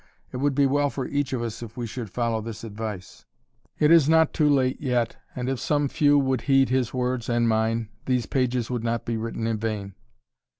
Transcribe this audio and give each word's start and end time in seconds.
It 0.31 0.37
would 0.37 0.55
be 0.55 0.65
well 0.65 0.89
for 0.89 1.05
each 1.05 1.31
of 1.31 1.43
us 1.43 1.61
if 1.61 1.77
we 1.77 1.85
should 1.85 2.09
follow 2.09 2.41
this 2.41 2.63
advice. 2.63 3.27
It 3.77 3.91
is 3.91 4.09
not 4.09 4.33
too 4.33 4.49
late 4.49 4.81
yet 4.81 5.17
and 5.35 5.47
if 5.47 5.59
some 5.59 5.87
few 5.87 6.17
would 6.17 6.41
heed 6.41 6.69
his 6.69 6.91
words 6.91 7.29
and 7.29 7.47
mine, 7.47 7.87
these 8.07 8.25
pages 8.25 8.71
would 8.71 8.83
not 8.83 9.05
be 9.05 9.15
written 9.15 9.45
in 9.45 9.59
vain. 9.59 9.93